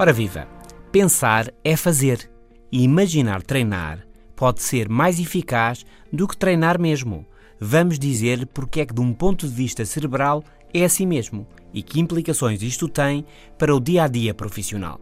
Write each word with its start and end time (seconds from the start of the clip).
Ora 0.00 0.12
viva! 0.12 0.46
Pensar 0.92 1.52
é 1.64 1.74
fazer 1.74 2.30
e 2.70 2.84
imaginar 2.84 3.42
treinar 3.42 4.06
pode 4.36 4.62
ser 4.62 4.88
mais 4.88 5.18
eficaz 5.18 5.84
do 6.12 6.28
que 6.28 6.36
treinar 6.36 6.80
mesmo. 6.80 7.26
Vamos 7.58 7.98
dizer 7.98 8.46
porque 8.54 8.82
é 8.82 8.86
que, 8.86 8.94
de 8.94 9.00
um 9.00 9.12
ponto 9.12 9.48
de 9.48 9.52
vista 9.52 9.84
cerebral, 9.84 10.44
é 10.72 10.84
assim 10.84 11.04
mesmo 11.04 11.44
e 11.74 11.82
que 11.82 11.98
implicações 11.98 12.62
isto 12.62 12.88
tem 12.88 13.26
para 13.58 13.74
o 13.74 13.80
dia 13.80 14.04
a 14.04 14.06
dia 14.06 14.32
profissional. 14.32 15.00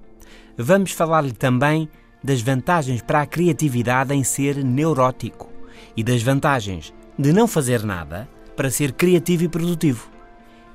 Vamos 0.57 0.93
falar-lhe 0.93 1.33
também 1.33 1.91
das 2.25 2.41
vantagens 2.41 3.03
para 3.03 3.21
a 3.21 3.27
criatividade 3.27 4.15
em 4.15 4.25
ser 4.25 4.65
neurótico 4.65 5.53
e 5.95 6.03
das 6.03 6.23
vantagens 6.23 6.95
de 7.19 7.35
não 7.35 7.47
fazer 7.47 7.83
nada 7.83 8.27
para 8.57 8.71
ser 8.71 8.93
criativo 8.93 9.45
e 9.45 9.49
produtivo. 9.49 10.09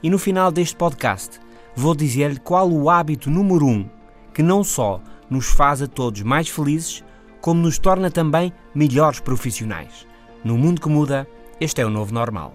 E 0.04 0.12
no 0.12 0.20
final 0.20 0.52
deste 0.52 0.76
podcast, 0.76 1.40
vou 1.76 1.96
dizer-lhe 1.96 2.40
qual 2.40 2.72
o 2.72 2.88
hábito 2.88 3.28
número 3.28 3.66
um 3.66 3.90
que 4.34 4.44
não 4.44 4.64
só 4.64 5.02
nos 5.30 5.48
faz 5.48 5.82
a 5.82 5.88
todos 5.88 6.22
mais 6.22 6.50
felizes, 6.50 7.04
como 7.40 7.62
nos 7.62 7.80
torna 7.80 8.12
também 8.12 8.54
melhores 8.74 9.20
profissionais. 9.20 10.06
No 10.44 10.58
mundo 10.58 10.82
que 10.82 10.90
muda, 10.90 11.28
este 11.60 11.82
é 11.82 11.86
o 11.86 11.90
novo 11.90 12.14
normal. 12.14 12.54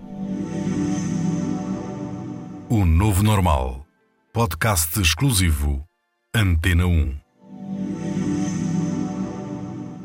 O 2.69 2.85
Novo 2.85 3.23
Normal. 3.23 3.87
Podcast 4.33 5.01
exclusivo. 5.01 5.85
Antena 6.35 6.87
1. 6.87 7.17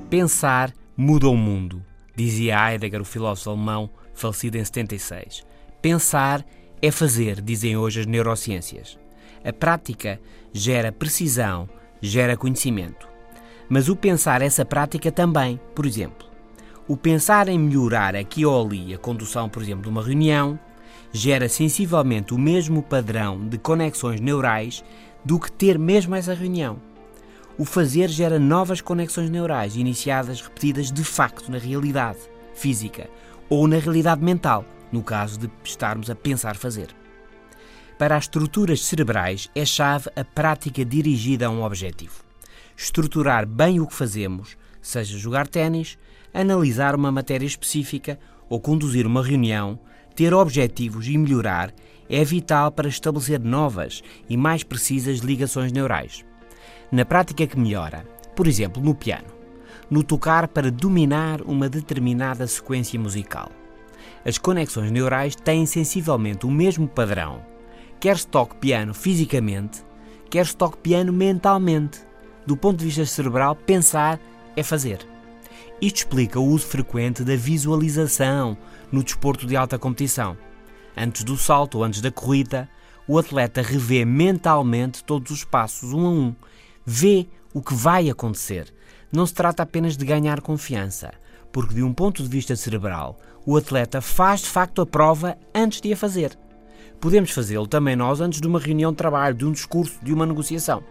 Pensar 0.09 0.72
muda 0.95 1.28
o 1.28 1.35
mundo, 1.35 1.83
dizia 2.16 2.72
Heidegger, 2.72 3.02
o 3.02 3.06
filósofo 3.06 3.50
alemão, 3.50 3.89
falecido 4.13 4.58
em 4.58 4.63
76. 4.63 5.44
Pensar 5.81 6.45
é 6.81 6.91
fazer, 6.91 7.41
dizem 7.41 7.75
hoje 7.75 8.02
as 8.02 8.06
neurociências. 8.06 9.00
A 9.44 9.52
prática 9.52 10.20
gera 10.53 10.92
precisão, 10.92 11.67
gera 12.02 12.38
conhecimento. 12.38 13.08
Mas 13.70 13.89
o 13.89 13.95
pensar 13.95 14.42
essa 14.42 14.66
prática 14.66 15.11
também, 15.11 15.59
por 15.73 15.86
exemplo, 15.86 16.28
o 16.88 16.97
pensar 16.97 17.47
em 17.47 17.58
melhorar 17.58 18.16
aqui 18.16 18.45
ou 18.45 18.66
ali 18.66 18.94
a 18.94 18.97
condução, 18.97 19.47
por 19.47 19.62
exemplo, 19.62 19.84
de 19.84 19.89
uma 19.89 20.03
reunião, 20.03 20.59
gera 21.14 21.47
sensivelmente 21.47 22.34
o 22.34 22.38
mesmo 22.38 22.84
padrão 22.84 23.47
de 23.47 23.58
conexões 23.58 24.19
neurais 24.19 24.84
do 25.23 25.39
que 25.39 25.52
ter 25.52 25.80
mesmo 25.80 26.16
essa 26.16 26.34
reunião. 26.34 26.81
O 27.58 27.66
fazer 27.66 28.09
gera 28.09 28.39
novas 28.39 28.81
conexões 28.81 29.30
neurais 29.30 29.75
iniciadas, 29.75 30.42
repetidas 30.42 30.92
de 30.92 31.03
facto 31.03 31.52
na 31.52 31.58
realidade 31.58 32.19
física 32.53 33.09
ou 33.50 33.67
na 33.67 33.78
realidade 33.78 34.23
mental, 34.23 34.66
no 34.92 35.03
caso 35.03 35.38
de 35.39 35.50
estarmos 35.64 36.09
a 36.09 36.16
pensar 36.16 36.56
fazer. 36.56 36.88
Para 38.02 38.17
as 38.17 38.23
estruturas 38.23 38.83
cerebrais 38.83 39.47
é 39.53 39.63
chave 39.63 40.09
a 40.16 40.25
prática 40.25 40.83
dirigida 40.83 41.45
a 41.45 41.52
um 41.52 41.61
objetivo. 41.61 42.23
Estruturar 42.75 43.45
bem 43.45 43.80
o 43.80 43.85
que 43.85 43.94
fazemos, 43.94 44.57
seja 44.81 45.19
jogar 45.19 45.47
ténis, 45.47 45.99
analisar 46.33 46.95
uma 46.95 47.11
matéria 47.11 47.45
específica 47.45 48.19
ou 48.50 48.59
conduzir 48.59 49.06
uma 49.06 49.23
reunião, 49.23 49.78
ter 50.16 50.34
objetivos 50.34 51.07
e 51.07 51.16
melhorar 51.16 51.72
é 52.09 52.25
vital 52.25 52.72
para 52.72 52.90
estabelecer 52.90 53.40
novas 53.40 54.01
e 54.28 54.35
mais 54.35 54.63
precisas 54.63 55.19
ligações 55.19 55.72
neurais. 55.72 56.25
Na 56.91 57.06
prática 57.06 57.45
que 57.45 57.59
melhora, 57.59 58.03
por 58.35 58.47
exemplo, 58.47 58.81
no 58.81 58.95
piano, 58.95 59.29
no 59.91 60.01
tocar 60.01 60.47
para 60.47 60.72
dominar 60.72 61.44
uma 61.44 61.69
determinada 61.69 62.47
sequência 62.47 63.00
musical. 63.00 63.51
As 64.25 64.40
conexões 64.40 64.90
neurais 64.90 65.35
têm 65.35 65.67
sensivelmente 65.67 66.47
o 66.47 66.50
mesmo 66.50 66.88
padrão 66.88 67.51
quer 68.01 68.17
se 68.17 68.25
toque 68.25 68.56
piano 68.56 68.95
fisicamente, 68.95 69.85
quer 70.28 70.47
se 70.47 70.57
toque 70.57 70.78
piano 70.79 71.13
mentalmente. 71.13 72.00
Do 72.47 72.57
ponto 72.57 72.79
de 72.79 72.85
vista 72.85 73.06
cerebral, 73.06 73.56
pensar 73.56 74.19
é 74.56 74.63
fazer. 74.63 75.07
Isto 75.79 75.97
explica 75.97 76.40
o 76.40 76.47
uso 76.47 76.66
frequente 76.66 77.23
da 77.23 77.35
visualização 77.35 78.57
no 78.91 79.03
desporto 79.03 79.45
de 79.45 79.56
alta 79.56 79.78
competição. 79.78 80.35
Antes 80.97 81.23
do 81.23 81.38
salto 81.38 81.78
ou 81.78 81.84
antes 81.84 82.01
da 82.01 82.11
corrida, 82.11 82.67
o 83.07 83.19
atleta 83.19 83.61
revê 83.61 84.03
mentalmente 84.03 85.03
todos 85.03 85.31
os 85.31 85.44
passos, 85.44 85.94
um 85.94 86.06
a 86.06 86.09
um. 86.09 86.35
Vê 86.84 87.28
o 87.53 87.61
que 87.61 87.75
vai 87.75 88.09
acontecer. 88.09 88.73
Não 89.11 89.28
se 89.28 89.34
trata 89.35 89.61
apenas 89.61 89.95
de 89.95 90.06
ganhar 90.06 90.41
confiança, 90.41 91.13
porque, 91.51 91.75
de 91.75 91.84
um 91.84 91.94
ponto 91.94 92.23
de 92.23 92.29
vista 92.29 92.56
cerebral, 92.56 93.19
o 93.45 93.56
atleta 93.56 94.01
faz 94.01 94.41
de 94.41 94.47
facto 94.47 94.81
a 94.81 94.88
prova 94.88 95.38
antes 95.53 95.81
de 95.81 95.94
a 95.94 95.97
fazer. 95.97 96.35
Podemos 97.01 97.31
fazê-lo 97.31 97.66
também 97.66 97.95
nós 97.95 98.22
antes 98.22 98.39
de 98.39 98.47
uma 98.47 98.59
reunião 98.59 98.91
de 98.91 98.97
trabalho, 98.97 99.35
de 99.35 99.44
um 99.44 99.51
discurso, 99.51 99.97
de 100.03 100.13
uma 100.13 100.23
negociação. 100.23 100.84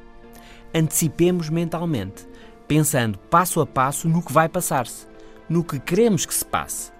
Antecipemos 0.74 1.48
mentalmente, 1.48 2.26
pensando 2.66 3.16
passo 3.16 3.60
a 3.60 3.66
passo 3.66 4.08
no 4.08 4.20
que 4.20 4.32
vai 4.32 4.48
passar-se, 4.48 5.06
no 5.48 5.62
que 5.62 5.78
queremos 5.78 6.26
que 6.26 6.34
se 6.34 6.44
passe. 6.44 6.90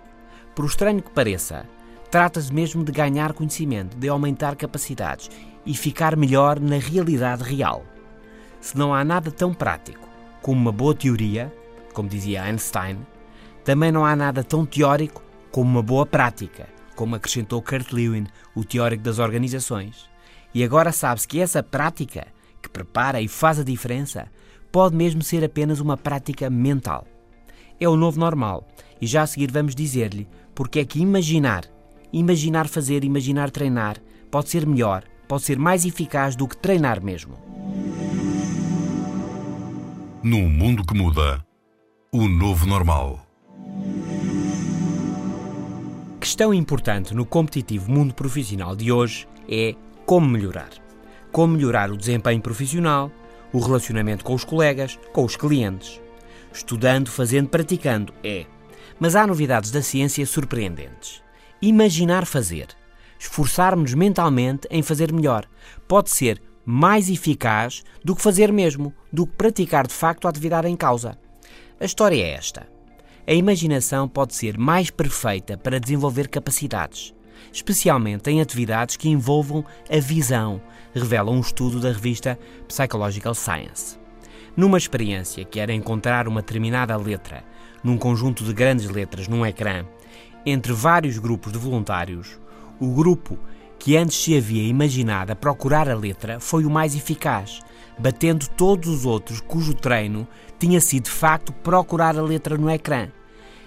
Por 0.55 0.65
estranho 0.65 1.03
que 1.03 1.11
pareça, 1.11 1.67
trata-se 2.09 2.55
mesmo 2.55 2.85
de 2.85 2.93
ganhar 2.93 3.33
conhecimento, 3.33 3.97
de 3.97 4.09
aumentar 4.09 4.55
capacidades 4.55 5.29
e 5.67 5.75
ficar 5.75 6.15
melhor 6.15 6.61
na 6.61 6.79
realidade 6.79 7.43
real. 7.43 7.85
Se 8.61 8.79
não 8.79 8.95
há 8.95 9.05
nada 9.05 9.33
tão 9.33 9.53
prático 9.53 10.09
como 10.41 10.61
uma 10.61 10.73
boa 10.73 10.95
teoria, 10.95 11.53
como 11.93 12.09
dizia 12.09 12.45
Einstein, 12.45 13.05
também 13.65 13.91
não 13.91 14.07
há 14.07 14.15
nada 14.15 14.45
tão 14.45 14.65
teórico 14.65 15.21
como 15.51 15.69
uma 15.69 15.83
boa 15.83 16.07
prática 16.07 16.69
como 17.01 17.17
acrescentou 17.17 17.63
Kurt 17.63 17.93
Lewin, 17.93 18.27
o 18.55 18.63
teórico 18.63 19.03
das 19.03 19.19
organizações. 19.19 20.05
E 20.53 20.63
agora 20.63 20.93
sabe-se 20.93 21.27
que 21.27 21.41
essa 21.41 21.63
prática, 21.63 22.27
que 22.61 22.69
prepara 22.69 23.23
e 23.23 23.27
faz 23.27 23.59
a 23.59 23.65
diferença, 23.65 24.31
pode 24.71 24.95
mesmo 24.95 25.23
ser 25.23 25.43
apenas 25.43 25.81
uma 25.81 25.97
prática 25.97 26.51
mental. 26.51 27.07
É 27.81 27.89
o 27.89 27.97
novo 27.97 28.21
normal, 28.21 28.69
e 29.01 29.07
já 29.07 29.23
a 29.23 29.27
seguir 29.27 29.51
vamos 29.51 29.75
dizer-lhe 29.75 30.29
porque 30.55 30.81
é 30.81 30.85
que 30.85 31.01
imaginar, 31.01 31.65
imaginar 32.13 32.69
fazer, 32.69 33.03
imaginar 33.03 33.51
treinar, 33.51 33.97
pode 34.31 34.51
ser 34.51 34.67
melhor, 34.67 35.03
pode 35.27 35.45
ser 35.45 35.59
mais 35.59 35.87
eficaz 35.87 36.37
do 36.37 36.47
que 36.47 36.59
treinar 36.59 37.03
mesmo. 37.03 37.39
Num 40.23 40.51
mundo 40.51 40.85
que 40.85 40.93
muda, 40.93 41.43
o 42.13 42.29
novo 42.29 42.67
normal. 42.67 43.30
Questão 46.21 46.53
importante 46.53 47.15
no 47.15 47.25
competitivo 47.25 47.91
mundo 47.91 48.13
profissional 48.13 48.77
de 48.77 48.93
hoje 48.93 49.27
é 49.49 49.75
como 50.05 50.29
melhorar. 50.29 50.69
Como 51.33 51.55
melhorar 51.55 51.91
o 51.91 51.97
desempenho 51.97 52.43
profissional, 52.43 53.11
o 53.55 53.59
relacionamento 53.59 54.23
com 54.23 54.35
os 54.35 54.45
colegas, 54.45 54.99
com 55.15 55.25
os 55.25 55.35
clientes. 55.35 55.99
Estudando, 56.53 57.11
fazendo, 57.11 57.49
praticando 57.49 58.13
é. 58.23 58.45
Mas 58.99 59.17
há 59.17 59.27
novidades 59.27 59.71
da 59.71 59.81
ciência 59.81 60.27
surpreendentes. 60.27 61.23
Imaginar 61.63 62.27
fazer, 62.27 62.69
esforçarmos-nos 63.19 63.95
mentalmente 63.95 64.69
em 64.71 64.83
fazer 64.83 65.11
melhor, 65.15 65.47
pode 65.89 66.11
ser 66.11 66.39
mais 66.67 67.09
eficaz 67.09 67.83
do 68.05 68.15
que 68.15 68.21
fazer 68.21 68.53
mesmo, 68.53 68.95
do 69.11 69.27
que 69.27 69.37
praticar 69.37 69.87
de 69.87 69.95
facto 69.95 70.27
a 70.27 70.29
atividade 70.29 70.69
em 70.69 70.77
causa. 70.77 71.19
A 71.81 71.85
história 71.87 72.23
é 72.23 72.35
esta 72.35 72.80
a 73.31 73.33
imaginação 73.33 74.09
pode 74.09 74.35
ser 74.35 74.59
mais 74.59 74.91
perfeita 74.91 75.57
para 75.57 75.79
desenvolver 75.79 76.27
capacidades, 76.27 77.15
especialmente 77.53 78.29
em 78.29 78.41
atividades 78.41 78.97
que 78.97 79.09
envolvam 79.09 79.65
a 79.89 80.01
visão, 80.01 80.61
revela 80.93 81.31
um 81.31 81.39
estudo 81.39 81.79
da 81.79 81.93
revista 81.93 82.37
Psychological 82.67 83.33
Science. 83.33 83.97
Numa 84.57 84.77
experiência 84.77 85.45
que 85.45 85.61
era 85.61 85.73
encontrar 85.73 86.27
uma 86.27 86.41
determinada 86.41 86.97
letra 86.97 87.45
num 87.85 87.97
conjunto 87.97 88.43
de 88.43 88.53
grandes 88.53 88.91
letras 88.91 89.29
num 89.29 89.47
ecrã, 89.47 89.87
entre 90.45 90.73
vários 90.73 91.17
grupos 91.17 91.53
de 91.53 91.59
voluntários, 91.59 92.37
o 92.81 92.89
grupo 92.93 93.39
que 93.79 93.97
antes 93.97 94.17
se 94.17 94.37
havia 94.37 94.67
imaginado 94.67 95.31
a 95.31 95.37
procurar 95.37 95.89
a 95.89 95.95
letra 95.95 96.41
foi 96.41 96.65
o 96.65 96.71
mais 96.71 96.97
eficaz, 96.97 97.61
batendo 97.97 98.49
todos 98.49 98.89
os 98.89 99.07
outros 99.07 99.41
cujo 99.41 99.73
treino 99.73 100.27
tinha 100.59 100.81
sido 100.81 101.05
de 101.05 101.11
facto 101.11 101.53
procurar 101.53 102.19
a 102.19 102.23
letra 102.23 102.59
no 102.59 102.69
ecrã. 102.69 103.09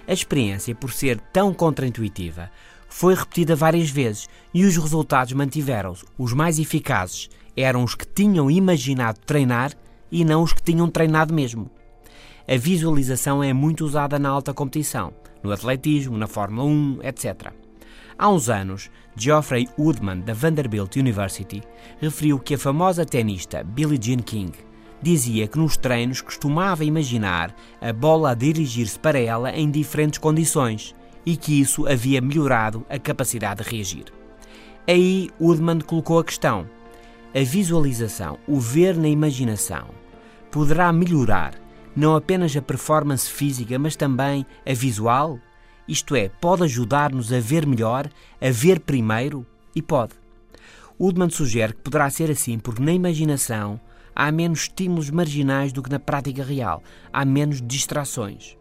A 0.06 0.12
experiência, 0.12 0.74
por 0.74 0.92
ser 0.92 1.18
tão 1.32 1.52
contraintuitiva, 1.54 2.50
foi 2.88 3.14
repetida 3.14 3.56
várias 3.56 3.90
vezes 3.90 4.28
e 4.52 4.64
os 4.64 4.76
resultados 4.76 5.32
mantiveram-se. 5.32 6.04
Os 6.18 6.32
mais 6.32 6.58
eficazes 6.58 7.28
eram 7.56 7.82
os 7.82 7.94
que 7.94 8.06
tinham 8.06 8.50
imaginado 8.50 9.18
treinar 9.20 9.72
e 10.12 10.24
não 10.24 10.42
os 10.42 10.52
que 10.52 10.62
tinham 10.62 10.88
treinado 10.88 11.32
mesmo. 11.32 11.70
A 12.46 12.56
visualização 12.56 13.42
é 13.42 13.52
muito 13.52 13.84
usada 13.84 14.18
na 14.18 14.28
alta 14.28 14.52
competição, 14.52 15.12
no 15.42 15.50
atletismo, 15.50 16.18
na 16.18 16.26
Fórmula 16.26 16.68
1, 16.68 16.98
etc. 17.02 17.52
Há 18.16 18.28
uns 18.28 18.48
anos, 18.48 18.90
Geoffrey 19.16 19.68
Woodman, 19.78 20.20
da 20.20 20.34
Vanderbilt 20.34 20.96
University, 20.96 21.62
referiu 22.00 22.38
que 22.38 22.54
a 22.54 22.58
famosa 22.58 23.04
tenista 23.04 23.64
Billie 23.64 23.98
Jean 24.00 24.18
King 24.18 24.52
dizia 25.04 25.46
que 25.46 25.58
nos 25.58 25.76
treinos 25.76 26.22
costumava 26.22 26.82
imaginar 26.82 27.54
a 27.78 27.92
bola 27.92 28.30
a 28.30 28.34
dirigir-se 28.34 28.98
para 28.98 29.18
ela 29.18 29.52
em 29.52 29.70
diferentes 29.70 30.18
condições 30.18 30.94
e 31.26 31.36
que 31.36 31.60
isso 31.60 31.86
havia 31.86 32.22
melhorado 32.22 32.84
a 32.88 32.98
capacidade 32.98 33.62
de 33.62 33.70
reagir. 33.70 34.06
Aí 34.88 35.30
Woodman 35.38 35.80
colocou 35.80 36.18
a 36.18 36.24
questão: 36.24 36.66
a 37.34 37.44
visualização, 37.44 38.38
o 38.48 38.58
ver 38.58 38.96
na 38.96 39.08
imaginação, 39.08 39.88
poderá 40.50 40.90
melhorar 40.90 41.54
não 41.94 42.16
apenas 42.16 42.56
a 42.56 42.62
performance 42.62 43.30
física, 43.30 43.78
mas 43.78 43.94
também 43.94 44.44
a 44.66 44.72
visual? 44.72 45.38
Isto 45.86 46.16
é, 46.16 46.28
pode 46.28 46.64
ajudar-nos 46.64 47.30
a 47.30 47.38
ver 47.38 47.66
melhor, 47.66 48.08
a 48.40 48.50
ver 48.50 48.80
primeiro? 48.80 49.46
E 49.76 49.82
pode. 49.82 50.14
Woodman 50.98 51.28
sugere 51.28 51.74
que 51.74 51.82
poderá 51.82 52.08
ser 52.08 52.30
assim 52.30 52.58
porque 52.58 52.82
na 52.82 52.92
imaginação 52.92 53.78
há 54.14 54.30
menos 54.30 54.60
estímulos 54.60 55.10
marginais 55.10 55.72
do 55.72 55.82
que 55.82 55.90
na 55.90 55.98
prática 55.98 56.44
real, 56.44 56.82
há 57.12 57.24
menos 57.24 57.60
distrações. 57.60 58.56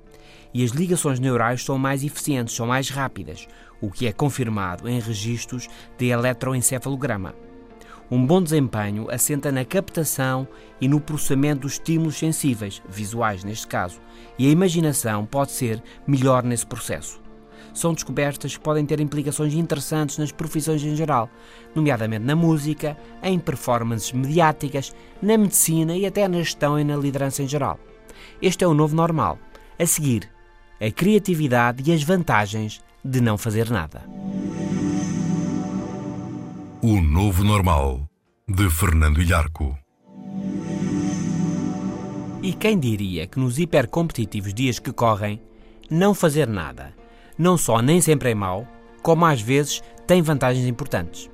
E 0.54 0.64
as 0.64 0.72
ligações 0.72 1.20
neurais 1.20 1.64
são 1.64 1.78
mais 1.78 2.04
eficientes, 2.04 2.56
são 2.56 2.68
mais 2.68 2.90
rápidas, 2.90 3.48
o 3.82 3.90
que 3.90 4.08
é 4.08 4.14
confirmado 4.14 4.88
em 4.88 5.00
registros 5.00 5.68
de 5.98 6.08
eletroencefalograma. 6.08 7.34
Um 8.12 8.24
bom 8.24 8.42
desempenho 8.44 9.10
assenta 9.10 9.52
na 9.52 9.66
captação 9.66 10.48
e 10.80 10.88
no 10.88 11.00
processamento 11.00 11.62
dos 11.62 11.74
estímulos 11.74 12.16
sensíveis, 12.16 12.82
visuais 12.88 13.44
neste 13.44 13.66
caso, 13.66 14.00
e 14.38 14.48
a 14.48 14.52
imaginação 14.52 15.26
pode 15.26 15.52
ser 15.52 15.82
melhor 16.06 16.44
nesse 16.44 16.66
processo. 16.66 17.23
São 17.74 17.94
descobertas 17.94 18.56
que 18.56 18.64
podem 18.64 18.86
ter 18.86 19.00
implicações 19.00 19.54
interessantes 19.54 20.18
nas 20.18 20.32
profissões 20.32 20.84
em 20.84 20.96
geral, 20.96 21.30
nomeadamente 21.74 22.24
na 22.24 22.36
música, 22.36 22.96
em 23.22 23.40
performances 23.40 24.12
mediáticas, 24.12 24.94
na 25.22 25.38
medicina 25.38 25.96
e 25.96 26.06
até 26.06 26.28
na 26.28 26.38
gestão 26.38 26.80
e 26.80 26.84
na 26.84 26.96
liderança 26.96 27.42
em 27.42 27.48
geral. 27.48 27.80
Este 28.42 28.64
é 28.64 28.68
o 28.68 28.74
novo 28.74 28.96
normal. 28.96 29.40
A 29.80 29.86
seguir, 29.86 30.30
a 30.80 30.92
criatividade 30.92 31.90
e 31.90 31.94
as 31.94 32.04
vantagens 32.04 32.82
de 33.04 33.20
não 33.20 33.38
fazer 33.38 33.70
nada. 33.70 34.04
O 36.82 37.02
Novo 37.02 37.44
Normal, 37.44 38.08
de 38.48 38.70
Fernando 38.70 39.22
Ilharco. 39.22 39.78
E 42.42 42.52
quem 42.54 42.78
diria 42.78 43.26
que 43.26 43.40
nos 43.40 43.58
hipercompetitivos 43.58 44.54
dias 44.54 44.80
que 44.80 44.92
correm, 44.92 45.42
não 45.90 46.14
fazer 46.14 46.46
nada, 46.46 46.94
não 47.38 47.58
só 47.58 47.82
nem 47.82 48.00
sempre 48.02 48.32
é 48.32 48.36
mau, 48.36 48.68
como 49.02 49.26
às 49.26 49.42
vezes 49.42 49.82
tem 50.08 50.22
vantagens 50.22 50.66
importantes. 50.68 51.30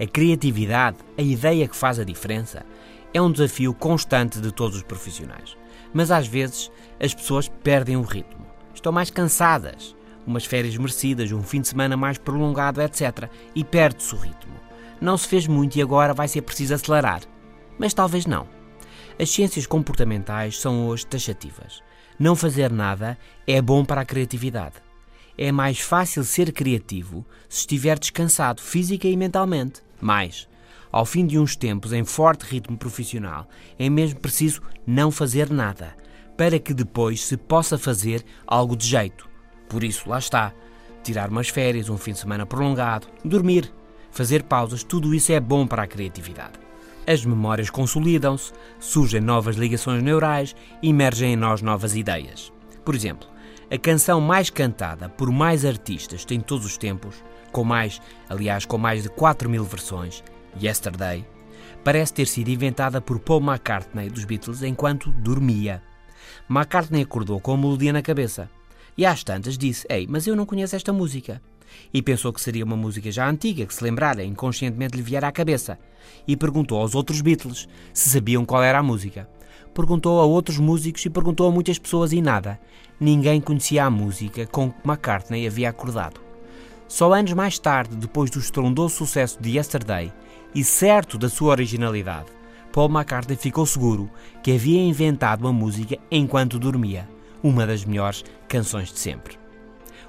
A 0.00 0.06
criatividade, 0.06 0.98
a 1.16 1.22
ideia 1.22 1.68
que 1.68 1.76
faz 1.76 1.98
a 1.98 2.04
diferença, 2.04 2.64
é 3.12 3.20
um 3.20 3.30
desafio 3.30 3.74
constante 3.74 4.40
de 4.40 4.52
todos 4.52 4.76
os 4.76 4.82
profissionais. 4.82 5.56
Mas 5.92 6.10
às 6.10 6.26
vezes 6.26 6.70
as 7.00 7.14
pessoas 7.14 7.48
perdem 7.48 7.96
o 7.96 8.02
ritmo, 8.02 8.46
estão 8.74 8.92
mais 8.92 9.10
cansadas, 9.10 9.94
umas 10.26 10.44
férias 10.44 10.76
merecidas, 10.76 11.30
um 11.32 11.42
fim 11.42 11.60
de 11.60 11.68
semana 11.68 11.96
mais 11.96 12.16
prolongado, 12.16 12.80
etc. 12.80 13.28
E 13.54 13.62
perde-se 13.62 14.14
o 14.14 14.18
ritmo 14.18 14.52
não 15.02 15.18
se 15.18 15.26
fez 15.26 15.48
muito 15.48 15.76
e 15.76 15.82
agora 15.82 16.14
vai 16.14 16.28
ser 16.28 16.42
preciso 16.42 16.74
acelerar. 16.74 17.22
Mas 17.76 17.92
talvez 17.92 18.24
não. 18.24 18.46
As 19.20 19.28
ciências 19.28 19.66
comportamentais 19.66 20.60
são 20.60 20.86
hoje 20.86 21.04
taxativas. 21.04 21.82
Não 22.18 22.36
fazer 22.36 22.70
nada 22.70 23.18
é 23.44 23.60
bom 23.60 23.84
para 23.84 24.02
a 24.02 24.04
criatividade. 24.04 24.76
É 25.36 25.50
mais 25.50 25.80
fácil 25.80 26.24
ser 26.24 26.52
criativo 26.52 27.24
se 27.48 27.60
estiver 27.60 27.98
descansado 27.98 28.60
física 28.60 29.08
e 29.08 29.16
mentalmente. 29.16 29.82
Mais, 30.00 30.48
ao 30.90 31.06
fim 31.06 31.26
de 31.26 31.38
uns 31.38 31.56
tempos 31.56 31.92
em 31.92 32.04
forte 32.04 32.42
ritmo 32.42 32.76
profissional, 32.76 33.48
é 33.78 33.88
mesmo 33.88 34.20
preciso 34.20 34.60
não 34.86 35.10
fazer 35.10 35.50
nada, 35.50 35.96
para 36.36 36.58
que 36.58 36.74
depois 36.74 37.24
se 37.24 37.36
possa 37.36 37.78
fazer 37.78 38.22
algo 38.46 38.76
de 38.76 38.86
jeito. 38.86 39.28
Por 39.68 39.82
isso, 39.82 40.08
lá 40.08 40.18
está. 40.18 40.52
Tirar 41.02 41.30
umas 41.30 41.48
férias, 41.48 41.88
um 41.88 41.96
fim 41.96 42.12
de 42.12 42.18
semana 42.18 42.44
prolongado, 42.44 43.06
dormir, 43.24 43.72
fazer 44.10 44.42
pausas, 44.42 44.84
tudo 44.84 45.14
isso 45.14 45.32
é 45.32 45.40
bom 45.40 45.66
para 45.66 45.82
a 45.82 45.86
criatividade. 45.86 46.60
As 47.06 47.24
memórias 47.24 47.70
consolidam-se, 47.70 48.52
surgem 48.78 49.20
novas 49.20 49.56
ligações 49.56 50.02
neurais, 50.02 50.54
emergem 50.82 51.32
em 51.32 51.36
nós 51.36 51.62
novas 51.62 51.96
ideias. 51.96 52.52
Por 52.84 52.94
exemplo, 52.94 53.28
a 53.72 53.78
canção 53.78 54.20
mais 54.20 54.50
cantada 54.50 55.08
por 55.08 55.32
mais 55.32 55.64
artistas 55.64 56.26
de 56.26 56.38
todos 56.40 56.66
os 56.66 56.76
tempos, 56.76 57.24
com 57.50 57.64
mais, 57.64 58.02
aliás, 58.28 58.66
com 58.66 58.76
mais 58.76 59.04
de 59.04 59.08
4 59.08 59.48
mil 59.48 59.64
versões, 59.64 60.22
Yesterday, 60.62 61.24
parece 61.82 62.12
ter 62.12 62.26
sido 62.26 62.50
inventada 62.50 63.00
por 63.00 63.18
Paul 63.18 63.40
McCartney 63.40 64.10
dos 64.10 64.26
Beatles 64.26 64.62
enquanto 64.62 65.10
dormia. 65.12 65.82
McCartney 66.50 67.02
acordou 67.02 67.40
com 67.40 67.54
a 67.54 67.56
melodia 67.56 67.94
na 67.94 68.02
cabeça 68.02 68.50
e 68.94 69.06
às 69.06 69.24
tantas 69.24 69.56
disse: 69.56 69.86
Ei, 69.88 70.06
mas 70.06 70.26
eu 70.26 70.36
não 70.36 70.44
conheço 70.44 70.76
esta 70.76 70.92
música 70.92 71.40
e 71.94 72.02
pensou 72.02 72.30
que 72.30 72.42
seria 72.42 72.66
uma 72.66 72.76
música 72.76 73.10
já 73.10 73.26
antiga 73.26 73.64
que 73.64 73.74
se 73.74 73.82
lembrara 73.82 74.22
inconscientemente 74.22 74.98
lhe 74.98 75.02
viera 75.02 75.28
à 75.28 75.32
cabeça 75.32 75.78
e 76.28 76.36
perguntou 76.36 76.78
aos 76.78 76.94
outros 76.94 77.22
Beatles 77.22 77.66
se 77.94 78.10
sabiam 78.10 78.44
qual 78.44 78.62
era 78.62 78.80
a 78.80 78.82
música. 78.82 79.26
Perguntou 79.74 80.20
a 80.20 80.24
outros 80.24 80.58
músicos 80.58 81.04
e 81.06 81.10
perguntou 81.10 81.48
a 81.48 81.50
muitas 81.50 81.78
pessoas 81.78 82.12
e 82.12 82.20
nada. 82.20 82.60
Ninguém 83.00 83.40
conhecia 83.40 83.84
a 83.86 83.90
música 83.90 84.46
com 84.46 84.70
que 84.70 84.86
McCartney 84.86 85.46
havia 85.46 85.70
acordado. 85.70 86.20
Só 86.86 87.14
anos 87.14 87.32
mais 87.32 87.58
tarde, 87.58 87.96
depois 87.96 88.30
do 88.30 88.38
estrondoso 88.38 88.94
sucesso 88.94 89.40
de 89.40 89.56
Yesterday 89.56 90.12
e 90.54 90.62
certo 90.62 91.16
da 91.16 91.30
sua 91.30 91.52
originalidade, 91.52 92.26
Paul 92.70 92.90
McCartney 92.90 93.36
ficou 93.36 93.64
seguro 93.64 94.10
que 94.42 94.52
havia 94.52 94.82
inventado 94.82 95.48
a 95.48 95.52
música 95.52 95.98
enquanto 96.10 96.58
dormia, 96.58 97.08
uma 97.42 97.66
das 97.66 97.84
melhores 97.84 98.22
canções 98.46 98.92
de 98.92 98.98
sempre. 98.98 99.38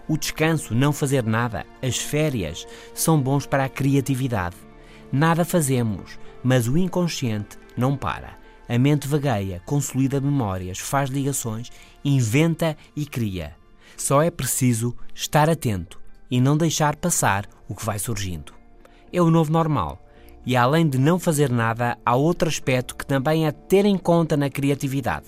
O 0.09 0.17
descanso, 0.17 0.75
não 0.75 0.91
fazer 0.91 1.23
nada, 1.23 1.65
as 1.81 1.97
férias 1.97 2.67
são 2.93 3.17
bons 3.17 3.45
para 3.45 3.63
a 3.63 3.69
criatividade. 3.69 4.57
Nada 5.09 5.45
fazemos, 5.45 6.19
mas 6.43 6.67
o 6.67 6.77
inconsciente 6.77 7.57
não 7.77 7.95
para. 7.95 8.42
A 8.73 8.79
mente 8.79 9.07
vagueia, 9.07 9.61
consolida 9.67 10.19
memórias, 10.19 10.79
faz 10.79 11.07
ligações, 11.07 11.69
inventa 12.03 12.75
e 12.95 13.05
cria. 13.05 13.55
Só 13.95 14.19
é 14.23 14.31
preciso 14.31 14.97
estar 15.13 15.47
atento 15.47 16.01
e 16.31 16.41
não 16.41 16.57
deixar 16.57 16.95
passar 16.95 17.45
o 17.69 17.75
que 17.75 17.85
vai 17.85 17.99
surgindo. 17.99 18.51
É 19.11 19.21
o 19.21 19.29
novo 19.29 19.51
normal. 19.51 20.03
E 20.43 20.55
além 20.55 20.89
de 20.89 20.97
não 20.97 21.19
fazer 21.19 21.51
nada, 21.51 21.99
há 22.03 22.15
outro 22.15 22.49
aspecto 22.49 22.95
que 22.95 23.05
também 23.05 23.45
é 23.45 23.51
ter 23.51 23.85
em 23.85 23.95
conta 23.95 24.35
na 24.35 24.49
criatividade. 24.49 25.27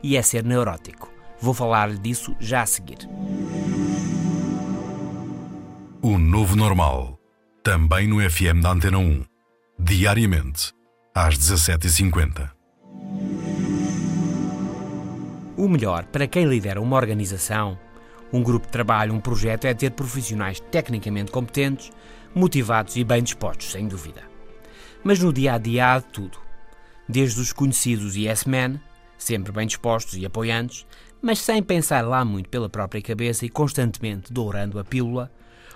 E 0.00 0.16
é 0.16 0.22
ser 0.22 0.44
neurótico. 0.44 1.10
Vou 1.40 1.54
falar 1.54 1.92
disso 1.96 2.36
já 2.38 2.62
a 2.62 2.66
seguir. 2.66 2.98
O 6.00 6.16
Novo 6.16 6.54
Normal. 6.54 7.18
Também 7.60 8.06
no 8.06 8.20
FM 8.20 8.62
da 8.62 8.70
Antena 8.70 8.98
1. 8.98 9.24
Diariamente, 9.80 10.72
às 11.12 11.36
17h50. 11.36 12.57
O 15.58 15.68
melhor 15.68 16.04
para 16.04 16.28
quem 16.28 16.44
lidera 16.44 16.80
uma 16.80 16.94
organização, 16.94 17.76
um 18.32 18.44
grupo 18.44 18.66
de 18.66 18.70
trabalho, 18.70 19.12
um 19.12 19.18
projeto 19.18 19.64
é 19.64 19.74
ter 19.74 19.90
profissionais 19.90 20.60
tecnicamente 20.60 21.32
competentes, 21.32 21.90
motivados 22.32 22.94
e 22.94 23.02
bem 23.02 23.24
dispostos, 23.24 23.72
sem 23.72 23.88
dúvida. 23.88 24.22
Mas 25.02 25.18
no 25.18 25.32
dia 25.32 25.54
a 25.54 25.58
dia 25.58 25.94
há 25.94 25.98
de 25.98 26.04
tudo. 26.04 26.38
Desde 27.08 27.40
os 27.40 27.52
conhecidos 27.52 28.14
yes 28.14 28.44
men, 28.44 28.80
sempre 29.18 29.50
bem 29.50 29.66
dispostos 29.66 30.16
e 30.16 30.24
apoiantes, 30.24 30.86
mas 31.20 31.40
sem 31.40 31.60
pensar 31.60 32.06
lá 32.06 32.24
muito 32.24 32.48
pela 32.48 32.68
própria 32.68 33.02
cabeça 33.02 33.44
e 33.44 33.48
constantemente 33.48 34.32
dourando 34.32 34.78
a 34.78 34.84
pílula, 34.84 35.28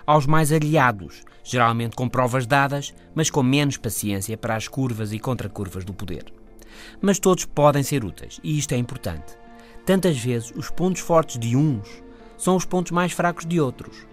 aos 0.07 0.25
mais 0.25 0.53
aliados, 0.53 1.23
geralmente 1.43 1.93
com 1.93 2.07
provas 2.07 2.45
dadas, 2.47 2.93
mas 3.13 3.29
com 3.29 3.43
menos 3.43 3.75
paciência 3.75 4.37
para 4.37 4.55
as 4.55 4.65
curvas 4.65 5.11
e 5.11 5.19
contracurvas 5.19 5.83
do 5.83 5.93
poder. 5.93 6.23
Mas 7.01 7.19
todos 7.19 7.43
podem 7.43 7.83
ser 7.83 8.05
úteis, 8.05 8.39
e 8.41 8.57
isto 8.57 8.71
é 8.71 8.77
importante. 8.77 9.42
Tantas 9.85 10.17
vezes 10.17 10.51
os 10.55 10.69
pontos 10.69 11.01
fortes 11.01 11.37
de 11.37 11.55
uns 11.55 11.87
são 12.37 12.55
os 12.55 12.65
pontos 12.65 12.91
mais 12.91 13.11
fracos 13.11 13.45
de 13.45 13.59
outros. 13.59 14.05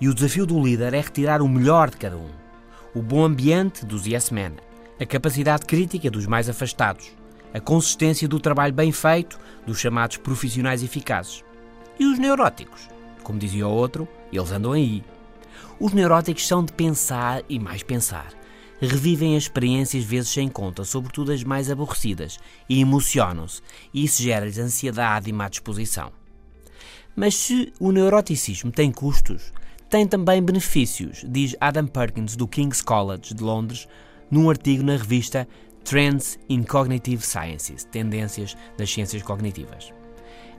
E 0.00 0.08
o 0.08 0.14
desafio 0.14 0.46
do 0.46 0.62
líder 0.62 0.94
é 0.94 1.00
retirar 1.00 1.42
o 1.42 1.48
melhor 1.48 1.90
de 1.90 1.96
cada 1.96 2.16
um. 2.16 2.30
O 2.94 3.02
bom 3.02 3.24
ambiente 3.24 3.84
dos 3.84 4.06
yes 4.06 4.30
men, 4.30 4.52
a 5.00 5.04
capacidade 5.04 5.66
crítica 5.66 6.10
dos 6.10 6.26
mais 6.26 6.48
afastados, 6.48 7.10
a 7.52 7.60
consistência 7.60 8.28
do 8.28 8.38
trabalho 8.38 8.72
bem 8.72 8.92
feito 8.92 9.38
dos 9.66 9.78
chamados 9.78 10.16
profissionais 10.16 10.82
eficazes. 10.82 11.44
E 11.98 12.06
os 12.06 12.18
neuróticos? 12.18 12.88
Como 13.22 13.38
dizia 13.38 13.66
o 13.66 13.72
outro, 13.72 14.06
eles 14.32 14.52
andam 14.52 14.72
aí, 14.72 15.02
Os 15.78 15.92
neuróticos 15.92 16.46
são 16.46 16.64
de 16.64 16.72
pensar 16.72 17.42
e 17.48 17.58
mais 17.58 17.82
pensar. 17.82 18.28
Revivem 18.80 19.36
as 19.36 19.44
experiências 19.44 20.04
vezes 20.04 20.30
sem 20.30 20.48
conta, 20.48 20.84
sobretudo 20.84 21.32
as 21.32 21.42
mais 21.42 21.70
aborrecidas, 21.70 22.38
e 22.68 22.80
emocionam-se, 22.80 23.62
e 23.92 24.04
isso 24.04 24.22
gera-lhes 24.22 24.58
ansiedade 24.58 25.30
e 25.30 25.32
má 25.32 25.48
disposição. 25.48 26.12
Mas 27.14 27.34
se 27.34 27.72
o 27.80 27.90
neuroticismo 27.90 28.70
tem 28.70 28.92
custos, 28.92 29.50
tem 29.88 30.06
também 30.06 30.42
benefícios, 30.42 31.24
diz 31.26 31.56
Adam 31.60 31.86
Perkins 31.86 32.36
do 32.36 32.46
King's 32.46 32.82
College 32.82 33.32
de 33.32 33.42
Londres, 33.42 33.88
num 34.30 34.50
artigo 34.50 34.82
na 34.82 34.96
revista 34.96 35.48
Trends 35.82 36.38
in 36.48 36.64
Cognitive 36.64 37.24
Sciences 37.24 37.84
Tendências 37.84 38.56
das 38.76 38.92
Ciências 38.92 39.22
Cognitivas. 39.22 39.92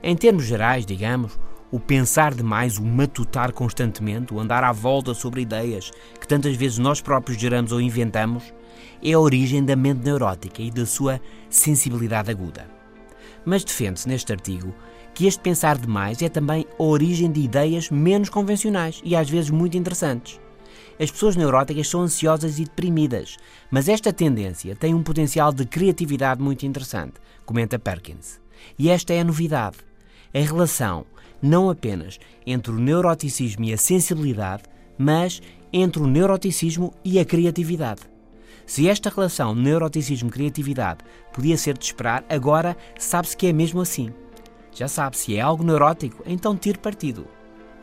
Em 0.02 0.16
termos 0.16 0.44
gerais, 0.44 0.86
digamos, 0.86 1.38
o 1.70 1.78
pensar 1.78 2.34
demais, 2.34 2.78
o 2.78 2.84
matutar 2.84 3.52
constantemente, 3.52 4.32
o 4.32 4.40
andar 4.40 4.64
à 4.64 4.72
volta 4.72 5.12
sobre 5.14 5.42
ideias 5.42 5.90
que 6.20 6.26
tantas 6.26 6.56
vezes 6.56 6.78
nós 6.78 7.00
próprios 7.00 7.38
geramos 7.38 7.72
ou 7.72 7.80
inventamos, 7.80 8.54
é 9.02 9.12
a 9.12 9.18
origem 9.18 9.64
da 9.64 9.76
mente 9.76 10.04
neurótica 10.04 10.62
e 10.62 10.70
da 10.70 10.86
sua 10.86 11.20
sensibilidade 11.50 12.30
aguda. 12.30 12.66
Mas 13.44 13.64
defende-se 13.64 14.08
neste 14.08 14.32
artigo 14.32 14.74
que 15.14 15.26
este 15.26 15.40
pensar 15.40 15.76
demais 15.76 16.22
é 16.22 16.28
também 16.28 16.66
a 16.78 16.82
origem 16.82 17.30
de 17.30 17.40
ideias 17.40 17.90
menos 17.90 18.28
convencionais 18.28 19.00
e 19.04 19.16
às 19.16 19.28
vezes 19.28 19.50
muito 19.50 19.76
interessantes. 19.76 20.40
As 21.00 21.10
pessoas 21.10 21.36
neuróticas 21.36 21.88
são 21.88 22.02
ansiosas 22.02 22.58
e 22.58 22.64
deprimidas, 22.64 23.36
mas 23.70 23.88
esta 23.88 24.12
tendência 24.12 24.74
tem 24.74 24.94
um 24.94 25.02
potencial 25.02 25.52
de 25.52 25.64
criatividade 25.64 26.42
muito 26.42 26.66
interessante, 26.66 27.14
comenta 27.46 27.78
Perkins. 27.78 28.40
E 28.78 28.90
esta 28.90 29.12
é 29.12 29.20
a 29.20 29.24
novidade. 29.24 29.76
A 30.34 30.40
relação 30.40 31.06
não 31.40 31.70
apenas 31.70 32.18
entre 32.46 32.72
o 32.72 32.78
neuroticismo 32.78 33.64
e 33.64 33.72
a 33.72 33.76
sensibilidade, 33.76 34.64
mas 34.96 35.40
entre 35.72 36.02
o 36.02 36.06
neuroticismo 36.06 36.92
e 37.04 37.18
a 37.18 37.24
criatividade. 37.24 38.02
Se 38.66 38.88
esta 38.88 39.08
relação 39.08 39.54
neuroticismo-criatividade 39.54 41.00
podia 41.32 41.56
ser 41.56 41.76
de 41.78 41.84
esperar, 41.84 42.24
agora 42.28 42.76
sabe-se 42.98 43.36
que 43.36 43.46
é 43.46 43.52
mesmo 43.52 43.80
assim. 43.80 44.12
Já 44.72 44.88
sabe, 44.88 45.16
se 45.16 45.36
é 45.36 45.40
algo 45.40 45.64
neurótico, 45.64 46.22
então 46.26 46.56
tire 46.56 46.78
partido. 46.78 47.26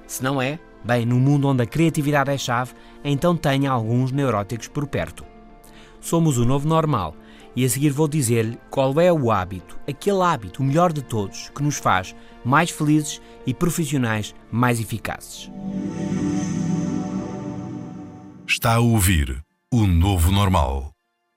Se 0.05 0.23
não 0.23 0.41
é, 0.41 0.59
Bem, 0.85 1.03
no 1.03 1.19
mundo 1.19 1.47
onde 1.47 1.63
a 1.63 1.65
criatividade 1.65 2.29
é 2.29 2.37
chave, 2.37 2.73
então 3.03 3.35
tenha 3.35 3.71
alguns 3.71 4.11
neuróticos 4.11 4.67
por 4.67 4.85
perto. 4.85 5.25
Somos 5.99 6.37
o 6.37 6.45
novo 6.45 6.67
normal 6.67 7.15
e 7.55 7.63
a 7.63 7.69
seguir 7.69 7.89
vou 7.89 8.07
dizer-lhe 8.07 8.59
qual 8.69 8.99
é 8.99 9.11
o 9.11 9.31
hábito, 9.31 9.79
aquele 9.87 10.21
hábito, 10.21 10.61
o 10.61 10.65
melhor 10.65 10.91
de 10.91 11.01
todos, 11.01 11.49
que 11.49 11.63
nos 11.63 11.77
faz 11.77 12.15
mais 12.43 12.69
felizes 12.69 13.21
e 13.45 13.53
profissionais 13.53 14.35
mais 14.51 14.79
eficazes. 14.79 15.49
Está 18.47 18.75
a 18.75 18.79
ouvir 18.79 19.41
o 19.73 19.87
Novo 19.87 20.31
Normal, 20.31 20.91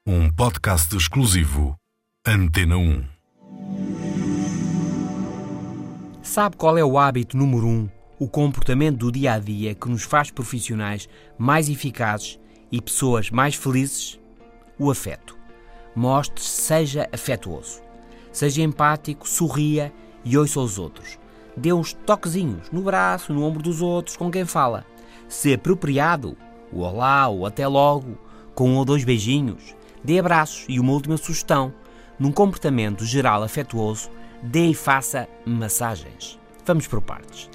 um 0.06 0.30
podcast 0.30 0.94
exclusivo 0.96 1.76
Antena 2.26 2.76
1. 2.76 3.04
Sabe 6.22 6.56
qual 6.56 6.76
é 6.76 6.84
o 6.84 6.98
hábito 6.98 7.37
número 7.37 7.66
1 7.66 7.70
um 7.70 7.98
o 8.18 8.28
comportamento 8.28 8.98
do 8.98 9.12
dia 9.12 9.34
a 9.34 9.38
dia 9.38 9.75
que 9.75 9.88
nos 9.88 10.02
faz 10.02 10.30
profissionais 10.30 11.08
mais 11.38 11.68
eficazes 11.68 12.38
e 12.70 12.82
pessoas 12.82 13.30
mais 13.30 13.54
felizes? 13.54 14.18
O 14.78 14.90
afeto. 14.90 15.38
Mostre-se, 15.98 16.48
seja 16.48 17.08
afetuoso. 17.12 17.82
Seja 18.30 18.62
empático, 18.62 19.28
sorria 19.28 19.92
e 20.24 20.38
ouça 20.38 20.60
os 20.60 20.78
outros. 20.78 21.18
Dê 21.56 21.72
uns 21.72 21.92
toquezinhos 21.92 22.70
no 22.70 22.82
braço, 22.82 23.32
no 23.32 23.42
ombro 23.42 23.62
dos 23.62 23.82
outros 23.82 24.16
com 24.16 24.30
quem 24.30 24.44
fala. 24.44 24.86
Se 25.28 25.52
apropriado, 25.52 26.36
o 26.72 26.80
olá, 26.80 27.28
o 27.28 27.44
até 27.44 27.66
logo, 27.66 28.16
com 28.54 28.70
um 28.70 28.76
ou 28.76 28.84
dois 28.84 29.02
beijinhos. 29.02 29.74
Dê 30.04 30.18
abraços 30.18 30.64
e 30.68 30.78
uma 30.78 30.92
última 30.92 31.16
sugestão. 31.16 31.74
Num 32.18 32.30
comportamento 32.30 33.04
geral 33.04 33.42
afetuoso, 33.42 34.08
dê 34.42 34.66
e 34.66 34.74
faça 34.74 35.28
massagens. 35.44 36.38
Vamos 36.64 36.86
por 36.86 37.00
partes 37.00 37.50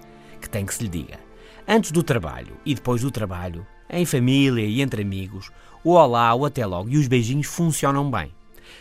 tem 0.53 0.65
que 0.65 0.73
se 0.73 0.83
lhe 0.83 0.89
diga. 0.89 1.19
Antes 1.67 1.91
do 1.91 2.03
trabalho 2.03 2.55
e 2.63 2.75
depois 2.75 3.01
do 3.01 3.09
trabalho, 3.09 3.65
em 3.89 4.05
família 4.05 4.63
e 4.63 4.81
entre 4.81 5.01
amigos, 5.01 5.51
o 5.84 5.92
olá, 5.92 6.34
o 6.34 6.46
até 6.46 6.66
logo 6.66 6.90
e 6.90 6.98
os 6.98 7.08
beijinhos 7.08 7.48
funcionam 7.48 8.10
bem. 8.10 8.32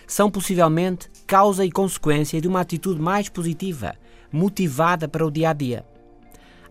São 0.06 0.30
possivelmente 0.30 1.10
causa 1.26 1.64
e 1.64 1.70
consequência 1.70 2.40
de 2.40 2.48
uma 2.48 2.60
atitude 2.60 3.00
mais 3.00 3.28
positiva, 3.28 3.94
motivada 4.30 5.08
para 5.08 5.26
o 5.26 5.30
dia 5.30 5.50
a 5.50 5.52
dia. 5.52 5.84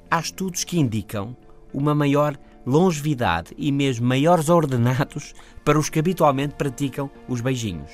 Há 0.09 0.19
estudos 0.19 0.63
que 0.63 0.79
indicam 0.79 1.35
uma 1.73 1.95
maior 1.95 2.37
longevidade 2.65 3.53
e 3.57 3.71
mesmo 3.71 4.07
maiores 4.07 4.49
ordenados 4.49 5.33
para 5.65 5.79
os 5.79 5.89
que 5.89 5.99
habitualmente 5.99 6.55
praticam 6.55 7.09
os 7.27 7.41
beijinhos. 7.41 7.91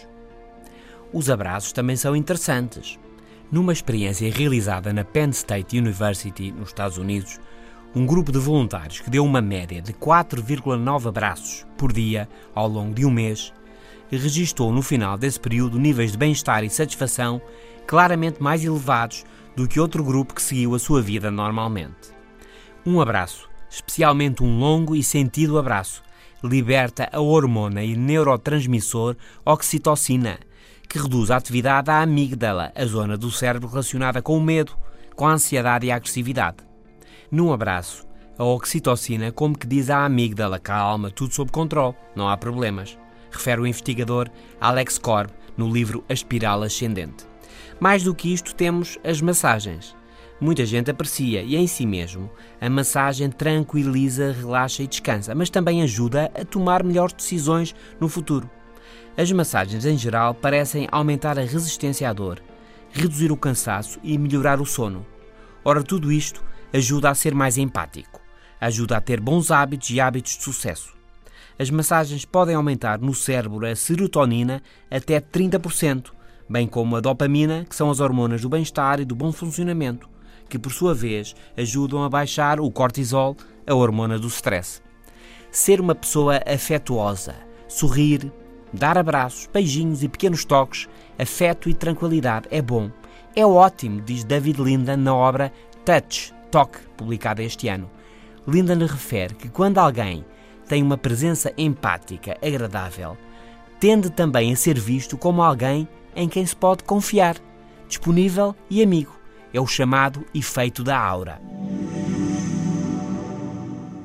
Os 1.13 1.29
abraços 1.29 1.71
também 1.71 1.95
são 1.95 2.15
interessantes. 2.15 2.99
Numa 3.49 3.71
experiência 3.71 4.29
realizada 4.31 4.91
na 4.91 5.05
Penn 5.05 5.29
State 5.29 5.77
University, 5.77 6.51
nos 6.51 6.69
Estados 6.69 6.97
Unidos, 6.97 7.39
um 7.97 8.05
grupo 8.05 8.31
de 8.31 8.37
voluntários 8.37 8.99
que 8.99 9.09
deu 9.09 9.25
uma 9.25 9.41
média 9.41 9.81
de 9.81 9.91
4,9 9.91 11.07
abraços 11.07 11.65
por 11.75 11.91
dia 11.91 12.29
ao 12.53 12.67
longo 12.67 12.93
de 12.93 13.03
um 13.03 13.09
mês 13.09 13.51
registrou 14.11 14.71
no 14.71 14.83
final 14.83 15.17
desse 15.17 15.39
período 15.39 15.79
níveis 15.79 16.11
de 16.11 16.17
bem-estar 16.17 16.63
e 16.63 16.69
satisfação 16.69 17.41
claramente 17.87 18.41
mais 18.41 18.63
elevados 18.63 19.25
do 19.55 19.67
que 19.67 19.79
outro 19.79 20.03
grupo 20.03 20.35
que 20.35 20.43
seguiu 20.43 20.75
a 20.75 20.79
sua 20.79 21.01
vida 21.01 21.31
normalmente. 21.31 22.11
Um 22.85 23.01
abraço, 23.01 23.49
especialmente 23.67 24.43
um 24.43 24.59
longo 24.59 24.95
e 24.95 25.01
sentido 25.01 25.57
abraço, 25.57 26.03
liberta 26.43 27.09
a 27.11 27.19
hormona 27.19 27.83
e 27.83 27.95
neurotransmissor 27.95 29.15
oxitocina, 29.43 30.37
que 30.87 30.99
reduz 30.99 31.31
a 31.31 31.37
atividade 31.37 31.87
da 31.87 32.03
amígdala, 32.03 32.71
a 32.75 32.85
zona 32.85 33.17
do 33.17 33.31
cérebro 33.31 33.67
relacionada 33.67 34.21
com 34.21 34.37
o 34.37 34.41
medo, 34.41 34.77
com 35.15 35.25
a 35.25 35.33
ansiedade 35.33 35.87
e 35.87 35.91
a 35.91 35.95
agressividade. 35.95 36.66
Num 37.29 37.51
abraço, 37.51 38.07
a 38.37 38.45
oxitocina 38.45 39.33
como 39.33 39.57
que 39.57 39.67
diz 39.67 39.89
à 39.89 40.05
amígdala, 40.05 40.57
calma, 40.59 41.11
tudo 41.11 41.33
sob 41.33 41.51
controle, 41.51 41.93
não 42.15 42.29
há 42.29 42.37
problemas, 42.37 42.97
refere 43.29 43.59
o 43.59 43.67
investigador 43.67 44.29
Alex 44.61 44.97
Korb 44.97 45.29
no 45.57 45.69
livro 45.69 46.05
A 46.07 46.13
Espiral 46.13 46.63
Ascendente. 46.63 47.25
Mais 47.81 48.01
do 48.03 48.15
que 48.15 48.33
isto, 48.33 48.55
temos 48.55 48.97
as 49.03 49.19
massagens. 49.19 49.93
Muita 50.39 50.65
gente 50.65 50.89
aprecia 50.89 51.41
e, 51.41 51.57
em 51.57 51.67
si 51.67 51.85
mesmo, 51.85 52.29
a 52.61 52.69
massagem 52.69 53.29
tranquiliza, 53.29 54.31
relaxa 54.31 54.83
e 54.83 54.87
descansa, 54.87 55.35
mas 55.35 55.49
também 55.49 55.81
ajuda 55.81 56.31
a 56.33 56.45
tomar 56.45 56.81
melhores 56.81 57.13
decisões 57.13 57.75
no 57.99 58.07
futuro. 58.07 58.49
As 59.17 59.29
massagens 59.33 59.85
em 59.85 59.97
geral 59.97 60.33
parecem 60.33 60.87
aumentar 60.91 61.37
a 61.37 61.41
resistência 61.41 62.09
à 62.09 62.13
dor, 62.13 62.41
reduzir 62.93 63.33
o 63.33 63.37
cansaço 63.37 63.99
e 64.01 64.17
melhorar 64.17 64.61
o 64.61 64.65
sono. 64.65 65.05
Ora, 65.65 65.83
tudo 65.83 66.09
isto 66.09 66.46
ajuda 66.73 67.09
a 67.09 67.15
ser 67.15 67.33
mais 67.33 67.57
empático, 67.57 68.21
ajuda 68.59 68.97
a 68.97 69.01
ter 69.01 69.19
bons 69.19 69.51
hábitos 69.51 69.89
e 69.89 69.99
hábitos 69.99 70.37
de 70.37 70.43
sucesso. 70.43 70.95
As 71.59 71.69
massagens 71.69 72.25
podem 72.25 72.55
aumentar 72.55 72.99
no 72.99 73.13
cérebro 73.13 73.65
a 73.65 73.75
serotonina 73.75 74.61
até 74.91 75.19
30%, 75.19 76.11
bem 76.47 76.67
como 76.67 76.95
a 76.95 77.01
dopamina, 77.01 77.65
que 77.67 77.75
são 77.75 77.89
as 77.89 77.99
hormonas 77.99 78.41
do 78.41 78.49
bem-estar 78.49 78.99
e 78.99 79.05
do 79.05 79.15
bom 79.15 79.31
funcionamento, 79.31 80.09
que 80.47 80.59
por 80.59 80.71
sua 80.71 80.93
vez 80.93 81.35
ajudam 81.57 82.03
a 82.03 82.09
baixar 82.09 82.59
o 82.59 82.71
cortisol, 82.71 83.35
a 83.65 83.73
hormona 83.73 84.19
do 84.19 84.27
stress. 84.27 84.81
Ser 85.51 85.81
uma 85.81 85.95
pessoa 85.95 86.41
afetuosa, 86.45 87.35
sorrir, 87.67 88.31
Dar 88.73 88.97
abraços, 88.97 89.49
beijinhos 89.51 90.03
e 90.03 90.09
pequenos 90.09 90.43
toques, 90.43 90.87
afeto 91.17 91.69
e 91.69 91.73
tranquilidade 91.73 92.47
é 92.51 92.61
bom. 92.61 92.91
É 93.35 93.45
ótimo, 93.45 94.01
diz 94.01 94.23
David 94.23 94.61
Lindan 94.61 94.97
na 94.97 95.15
obra 95.15 95.51
Touch, 95.85 96.33
Toque, 96.51 96.79
publicada 96.95 97.43
este 97.43 97.67
ano. 97.67 97.89
Lindan 98.47 98.85
refere 98.85 99.35
que 99.35 99.49
quando 99.49 99.77
alguém 99.77 100.25
tem 100.67 100.81
uma 100.81 100.97
presença 100.97 101.51
empática 101.57 102.37
agradável, 102.41 103.17
tende 103.79 104.09
também 104.09 104.53
a 104.53 104.55
ser 104.55 104.79
visto 104.79 105.17
como 105.17 105.41
alguém 105.41 105.87
em 106.15 106.27
quem 106.27 106.45
se 106.45 106.55
pode 106.55 106.83
confiar, 106.83 107.35
disponível 107.87 108.55
e 108.69 108.81
amigo. 108.81 109.15
É 109.53 109.59
o 109.59 109.67
chamado 109.67 110.25
efeito 110.33 110.83
da 110.83 110.99
aura. 110.99 111.41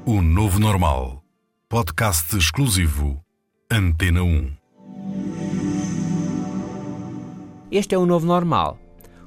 O 0.05 0.21
Novo 0.21 0.59
Normal. 0.59 1.23
Podcast 1.69 2.37
exclusivo 2.37 3.23
Antena 3.71 4.23
1. 4.23 4.53
Este 7.71 7.95
é 7.95 7.99
o 7.99 8.05
novo 8.05 8.27
normal. 8.27 8.79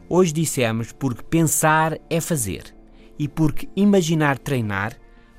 Hoje 0.07 0.31
dissemos 0.31 0.91
porque 0.91 1.24
pensar 1.24 1.98
é 2.07 2.22
fazer 2.22 2.75
e 3.17 3.27
porque 3.27 3.69
imaginar 3.75 4.38
treinar 4.38 4.93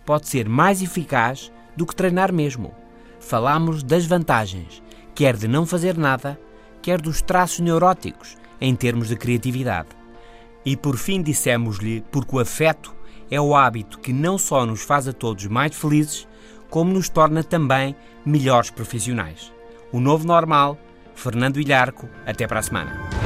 pode 0.04 0.28
ser 0.28 0.48
mais 0.48 0.82
eficaz 0.82 1.52
do 1.76 1.84
que 1.84 1.94
treinar 1.94 2.32
mesmo. 2.32 2.74
Falamos 3.20 3.82
das 3.82 4.06
vantagens, 4.06 4.82
quer 5.14 5.36
de 5.36 5.48
não 5.48 5.66
fazer 5.66 5.96
nada, 5.96 6.38
quer 6.80 7.00
dos 7.00 7.20
traços 7.20 7.60
neuróticos 7.60 8.36
em 8.60 8.74
termos 8.74 9.08
de 9.08 9.16
criatividade. 9.16 9.88
E 10.64 10.76
por 10.76 10.96
fim 10.96 11.22
dissemos-lhe 11.22 12.02
porque 12.10 12.36
o 12.36 12.38
afeto 12.38 12.94
é 13.30 13.40
o 13.40 13.54
hábito 13.54 13.98
que 13.98 14.12
não 14.12 14.38
só 14.38 14.64
nos 14.64 14.82
faz 14.82 15.08
a 15.08 15.12
todos 15.12 15.46
mais 15.46 15.74
felizes, 15.74 16.26
como 16.70 16.92
nos 16.92 17.08
torna 17.08 17.42
também 17.42 17.94
melhores 18.24 18.70
profissionais. 18.70 19.52
O 19.92 20.00
novo 20.00 20.26
normal, 20.26 20.78
Fernando 21.14 21.60
Ilharco, 21.60 22.08
até 22.24 22.46
para 22.46 22.60
a 22.60 22.62
semana. 22.62 23.25